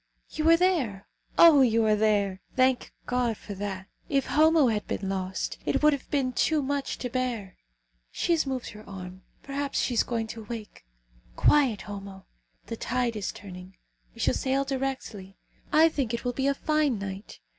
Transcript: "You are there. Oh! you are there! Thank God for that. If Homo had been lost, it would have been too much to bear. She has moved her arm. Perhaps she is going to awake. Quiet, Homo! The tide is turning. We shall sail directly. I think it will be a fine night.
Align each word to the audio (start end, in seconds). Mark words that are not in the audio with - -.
"You 0.31 0.49
are 0.49 0.57
there. 0.57 1.07
Oh! 1.37 1.61
you 1.61 1.85
are 1.85 1.95
there! 1.95 2.41
Thank 2.55 2.91
God 3.05 3.37
for 3.37 3.53
that. 3.53 3.85
If 4.09 4.25
Homo 4.25 4.69
had 4.69 4.87
been 4.87 5.07
lost, 5.07 5.59
it 5.63 5.83
would 5.83 5.93
have 5.93 6.09
been 6.09 6.33
too 6.33 6.63
much 6.63 6.97
to 6.97 7.09
bear. 7.11 7.55
She 8.09 8.31
has 8.31 8.47
moved 8.47 8.69
her 8.69 8.83
arm. 8.89 9.21
Perhaps 9.43 9.79
she 9.79 9.93
is 9.93 10.01
going 10.01 10.25
to 10.33 10.41
awake. 10.41 10.85
Quiet, 11.35 11.83
Homo! 11.83 12.25
The 12.65 12.77
tide 12.77 13.15
is 13.15 13.31
turning. 13.31 13.77
We 14.15 14.21
shall 14.21 14.33
sail 14.33 14.63
directly. 14.63 15.37
I 15.71 15.87
think 15.87 16.15
it 16.15 16.25
will 16.25 16.33
be 16.33 16.47
a 16.47 16.55
fine 16.55 16.97
night. 16.97 17.39